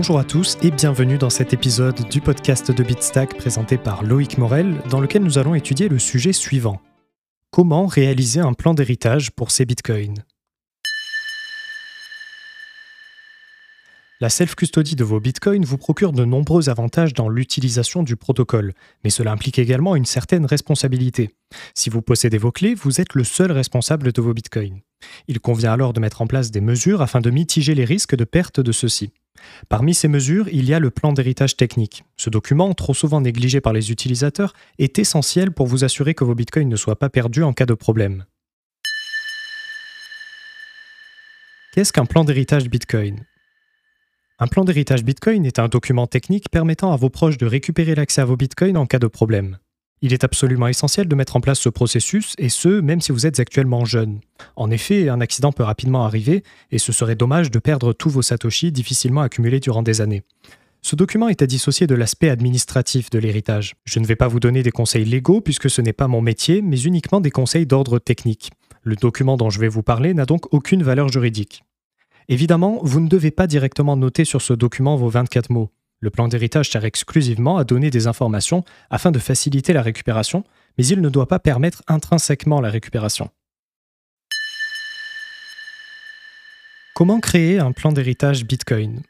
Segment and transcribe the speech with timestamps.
[0.00, 4.38] Bonjour à tous et bienvenue dans cet épisode du podcast de Bitstack présenté par Loïc
[4.38, 6.80] Morel, dans lequel nous allons étudier le sujet suivant.
[7.50, 10.24] Comment réaliser un plan d'héritage pour ces bitcoins?
[14.22, 18.72] La self-custody de vos bitcoins vous procure de nombreux avantages dans l'utilisation du protocole,
[19.04, 21.34] mais cela implique également une certaine responsabilité.
[21.74, 24.80] Si vous possédez vos clés, vous êtes le seul responsable de vos bitcoins.
[25.28, 28.24] Il convient alors de mettre en place des mesures afin de mitiger les risques de
[28.24, 29.12] perte de ceux-ci.
[29.68, 32.04] Parmi ces mesures, il y a le plan d'héritage technique.
[32.16, 36.34] Ce document, trop souvent négligé par les utilisateurs, est essentiel pour vous assurer que vos
[36.34, 38.24] bitcoins ne soient pas perdus en cas de problème.
[41.72, 43.24] Qu'est-ce qu'un plan d'héritage Bitcoin?
[44.40, 48.22] Un plan d'héritage Bitcoin est un document technique permettant à vos proches de récupérer l'accès
[48.22, 49.58] à vos Bitcoins en cas de problème.
[50.02, 53.26] Il est absolument essentiel de mettre en place ce processus, et ce, même si vous
[53.26, 54.20] êtes actuellement jeune.
[54.56, 58.22] En effet, un accident peut rapidement arriver, et ce serait dommage de perdre tous vos
[58.22, 60.22] Satoshi difficilement accumulés durant des années.
[60.82, 63.74] Ce document est à dissocier de l'aspect administratif de l'héritage.
[63.84, 66.62] Je ne vais pas vous donner des conseils légaux puisque ce n'est pas mon métier,
[66.62, 68.50] mais uniquement des conseils d'ordre technique.
[68.82, 71.64] Le document dont je vais vous parler n'a donc aucune valeur juridique.
[72.28, 75.70] Évidemment, vous ne devez pas directement noter sur ce document vos 24 mots.
[76.02, 80.44] Le plan d'héritage sert exclusivement à donner des informations afin de faciliter la récupération,
[80.78, 83.28] mais il ne doit pas permettre intrinsèquement la récupération.
[86.94, 89.02] Comment créer un plan d'héritage Bitcoin?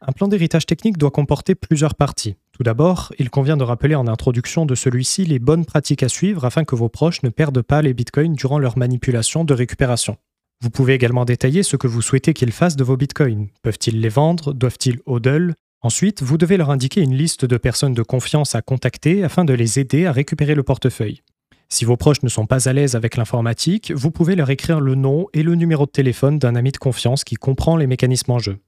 [0.00, 2.36] Un plan d'héritage technique doit comporter plusieurs parties.
[2.52, 6.46] Tout d'abord, il convient de rappeler en introduction de celui-ci les bonnes pratiques à suivre
[6.46, 10.16] afin que vos proches ne perdent pas les bitcoins durant leur manipulation de récupération.
[10.62, 13.48] Vous pouvez également détailler ce que vous souhaitez qu'ils fassent de vos bitcoins.
[13.62, 14.54] Peuvent-ils les vendre?
[14.54, 19.22] Doivent-ils hodl Ensuite, vous devez leur indiquer une liste de personnes de confiance à contacter
[19.22, 21.22] afin de les aider à récupérer le portefeuille.
[21.68, 24.96] Si vos proches ne sont pas à l'aise avec l'informatique, vous pouvez leur écrire le
[24.96, 28.38] nom et le numéro de téléphone d'un ami de confiance qui comprend les mécanismes en
[28.38, 28.58] jeu.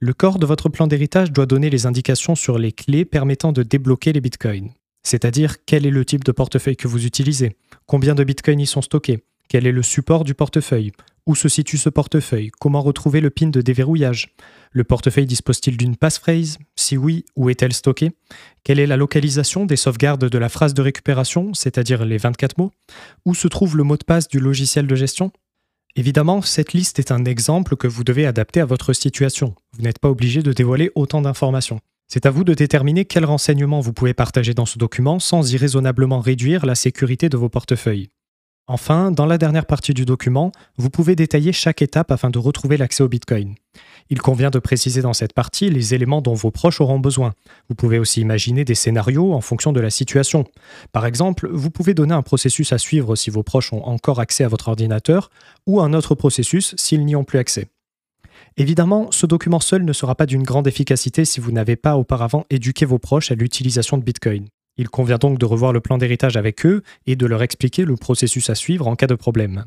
[0.00, 3.62] Le corps de votre plan d'héritage doit donner les indications sur les clés permettant de
[3.62, 4.70] débloquer les bitcoins.
[5.02, 7.56] C'est-à-dire quel est le type de portefeuille que vous utilisez,
[7.86, 10.92] combien de bitcoins y sont stockés, quel est le support du portefeuille,
[11.26, 12.50] où se situe ce portefeuille?
[12.60, 14.34] Comment retrouver le PIN de déverrouillage?
[14.72, 16.58] Le portefeuille dispose-t-il d'une passphrase?
[16.76, 18.12] Si oui, où est-elle stockée?
[18.62, 22.72] Quelle est la localisation des sauvegardes de la phrase de récupération, c'est-à-dire les 24 mots?
[23.24, 25.32] Où se trouve le mot de passe du logiciel de gestion?
[25.96, 29.54] Évidemment, cette liste est un exemple que vous devez adapter à votre situation.
[29.76, 31.80] Vous n'êtes pas obligé de dévoiler autant d'informations.
[32.08, 36.20] C'est à vous de déterminer quels renseignements vous pouvez partager dans ce document sans irraisonnablement
[36.20, 38.10] réduire la sécurité de vos portefeuilles.
[38.66, 42.78] Enfin, dans la dernière partie du document, vous pouvez détailler chaque étape afin de retrouver
[42.78, 43.56] l'accès au Bitcoin.
[44.08, 47.34] Il convient de préciser dans cette partie les éléments dont vos proches auront besoin.
[47.68, 50.46] Vous pouvez aussi imaginer des scénarios en fonction de la situation.
[50.92, 54.44] Par exemple, vous pouvez donner un processus à suivre si vos proches ont encore accès
[54.44, 55.28] à votre ordinateur
[55.66, 57.68] ou un autre processus s'ils n'y ont plus accès.
[58.56, 62.46] Évidemment, ce document seul ne sera pas d'une grande efficacité si vous n'avez pas auparavant
[62.48, 64.46] éduqué vos proches à l'utilisation de Bitcoin.
[64.76, 67.96] Il convient donc de revoir le plan d'héritage avec eux et de leur expliquer le
[67.96, 69.66] processus à suivre en cas de problème.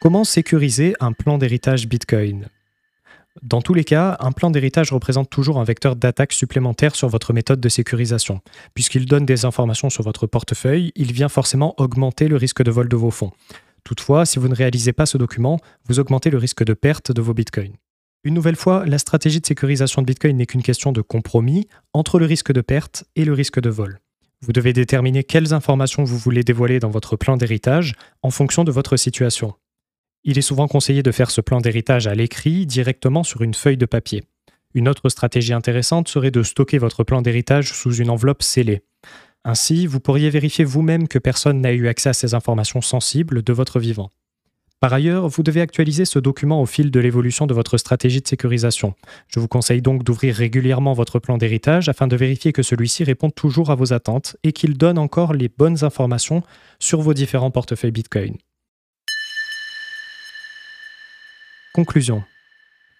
[0.00, 2.48] Comment sécuriser un plan d'héritage Bitcoin?
[3.42, 7.32] Dans tous les cas, un plan d'héritage représente toujours un vecteur d'attaque supplémentaire sur votre
[7.32, 8.40] méthode de sécurisation.
[8.74, 12.88] Puisqu'il donne des informations sur votre portefeuille, il vient forcément augmenter le risque de vol
[12.88, 13.32] de vos fonds.
[13.84, 17.22] Toutefois, si vous ne réalisez pas ce document, vous augmentez le risque de perte de
[17.22, 17.76] vos bitcoins.
[18.22, 22.18] Une nouvelle fois, la stratégie de sécurisation de Bitcoin n'est qu'une question de compromis entre
[22.18, 23.98] le risque de perte et le risque de vol.
[24.42, 28.72] Vous devez déterminer quelles informations vous voulez dévoiler dans votre plan d'héritage en fonction de
[28.72, 29.54] votre situation.
[30.24, 33.78] Il est souvent conseillé de faire ce plan d'héritage à l'écrit directement sur une feuille
[33.78, 34.24] de papier.
[34.74, 38.82] Une autre stratégie intéressante serait de stocker votre plan d'héritage sous une enveloppe scellée.
[39.44, 43.52] Ainsi, vous pourriez vérifier vous-même que personne n'a eu accès à ces informations sensibles de
[43.54, 44.10] votre vivant.
[44.80, 48.26] Par ailleurs, vous devez actualiser ce document au fil de l'évolution de votre stratégie de
[48.26, 48.94] sécurisation.
[49.28, 53.28] Je vous conseille donc d'ouvrir régulièrement votre plan d'héritage afin de vérifier que celui-ci répond
[53.28, 56.42] toujours à vos attentes et qu'il donne encore les bonnes informations
[56.78, 58.38] sur vos différents portefeuilles Bitcoin.
[61.74, 62.22] Conclusion.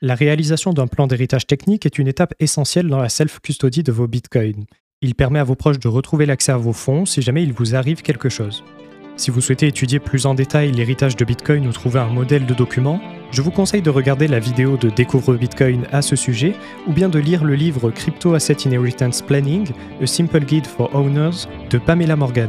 [0.02, 4.06] La réalisation d'un plan d'héritage technique est une étape essentielle dans la self-custody de vos
[4.06, 4.66] bitcoins.
[5.00, 7.74] Il permet à vos proches de retrouver l'accès à vos fonds si jamais il vous
[7.74, 8.62] arrive quelque chose.
[9.20, 12.54] Si vous souhaitez étudier plus en détail l'héritage de Bitcoin ou trouver un modèle de
[12.54, 13.02] document,
[13.32, 16.54] je vous conseille de regarder la vidéo de Découvre Bitcoin à ce sujet
[16.86, 19.68] ou bien de lire le livre Crypto Asset Inheritance Planning,
[20.00, 22.48] A Simple Guide for Owners de Pamela Morgan.